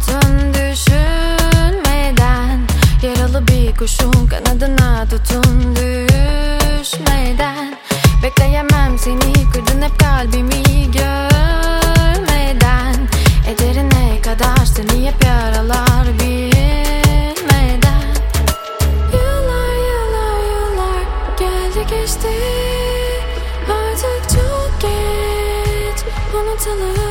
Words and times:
Hatun 0.00 0.54
düşünmeden 0.54 2.60
Yaralı 3.02 3.46
bir 3.46 3.76
kuşun 3.76 4.26
kanadına 4.26 5.06
tutun 5.08 5.76
düşmeden. 5.76 7.78
Bekleyemem 8.22 8.98
seni 8.98 9.50
kırdın 9.52 9.82
hep 9.82 9.98
kalbimi 9.98 10.62
görmeden. 10.90 12.94
Ederine 13.48 14.20
kadar 14.22 14.64
seni 14.64 15.06
hep 15.06 15.24
yaralar 15.24 16.06
bilmeden. 16.18 18.04
Yıllar 19.12 19.74
yıllar 19.90 20.40
yıllar 20.52 21.02
geldi 21.38 21.86
geçti. 21.90 22.32
Artık 23.70 24.22
çok 24.30 24.80
geç 24.80 25.98
unutulur 26.34 27.09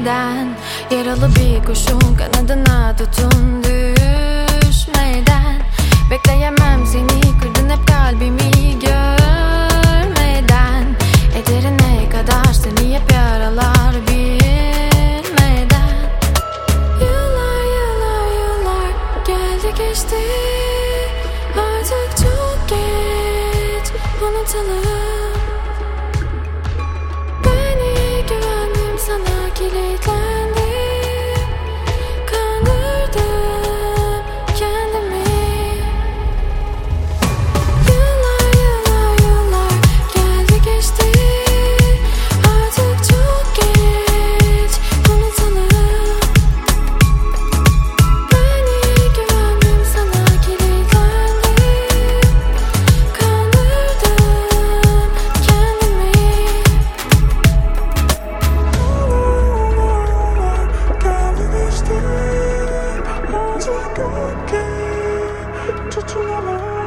düşünmeden 0.00 0.56
Yaralı 0.90 1.28
bir 1.34 1.64
kuşun 1.64 2.16
kanadına 2.16 2.96
tutun 2.96 3.62
düşmeden. 3.64 5.62
Bekleyemem 6.10 6.86
seni 6.86 7.38
kırdın 7.40 7.70
hep 7.70 7.86
kalbimi 7.88 8.78
görmeden. 8.80 9.76
Ederine 11.36 12.08
kadar 12.10 12.52
seni 12.52 12.94
hep 12.94 13.12
yaralar 13.12 13.94
bilmeden. 14.08 15.90
Yıllar 17.00 17.64
yıllar 17.76 18.26
yıllar 18.40 18.90
geldi 19.26 19.74
geçti. 19.78 20.16
Artık 21.56 22.16
çok 22.16 22.68
geç 22.68 23.86
unutalım 24.22 25.19
que 64.46 65.90
to 65.90 66.02
tout. 66.02 66.79